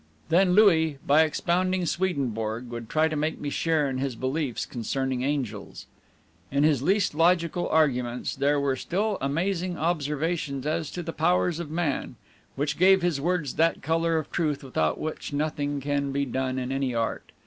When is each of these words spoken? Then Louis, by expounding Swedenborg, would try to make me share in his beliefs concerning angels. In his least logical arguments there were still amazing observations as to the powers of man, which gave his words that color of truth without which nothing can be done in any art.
Then 0.29 0.53
Louis, 0.53 0.97
by 1.05 1.21
expounding 1.21 1.85
Swedenborg, 1.85 2.69
would 2.71 2.89
try 2.89 3.07
to 3.07 3.15
make 3.15 3.37
me 3.39 3.51
share 3.51 3.87
in 3.87 3.99
his 3.99 4.15
beliefs 4.15 4.65
concerning 4.65 5.21
angels. 5.21 5.85
In 6.51 6.63
his 6.63 6.81
least 6.81 7.13
logical 7.13 7.69
arguments 7.69 8.35
there 8.35 8.59
were 8.59 8.75
still 8.75 9.19
amazing 9.21 9.77
observations 9.77 10.65
as 10.65 10.89
to 10.89 11.03
the 11.03 11.13
powers 11.13 11.59
of 11.59 11.69
man, 11.69 12.15
which 12.55 12.79
gave 12.79 13.03
his 13.03 13.21
words 13.21 13.57
that 13.57 13.83
color 13.83 14.17
of 14.17 14.31
truth 14.31 14.63
without 14.63 14.99
which 14.99 15.33
nothing 15.33 15.79
can 15.79 16.11
be 16.11 16.25
done 16.25 16.57
in 16.57 16.71
any 16.71 16.95
art. 16.95 17.31